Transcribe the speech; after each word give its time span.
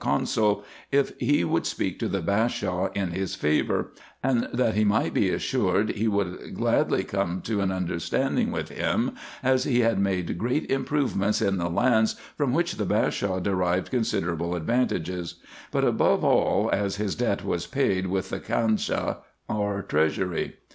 289 0.03 0.17
consul, 0.33 0.63
if 0.91 1.13
he 1.19 1.43
would 1.43 1.63
speak 1.63 1.99
to 1.99 2.07
the 2.07 2.23
Bashaw 2.23 2.87
in 2.95 3.11
his 3.11 3.35
favour; 3.35 3.91
and 4.23 4.49
that 4.51 4.73
he 4.73 4.83
might 4.83 5.13
be 5.13 5.29
assured 5.29 5.91
he 5.91 6.07
would 6.07 6.55
gladly 6.55 7.03
come 7.03 7.39
to 7.41 7.61
an 7.61 7.69
understanding 7.71 8.51
with 8.51 8.69
him, 8.69 9.11
as 9.43 9.63
he 9.63 9.81
had 9.81 9.99
made 9.99 10.39
great 10.39 10.71
improvements 10.71 11.39
in 11.39 11.57
the 11.59 11.69
lands, 11.69 12.15
from 12.35 12.51
winch 12.51 12.77
the 12.77 12.83
Bashaw 12.85 13.39
derived 13.39 13.91
considerable 13.91 14.55
advantages; 14.55 15.35
but 15.69 15.83
above 15.83 16.23
all, 16.23 16.71
as 16.73 16.95
his 16.95 17.13
debt 17.13 17.45
was 17.45 17.67
paid 17.67 18.07
with 18.07 18.31
the 18.31 18.39
khasna 18.39 19.17
or 19.47 19.83
treasury. 19.83 20.55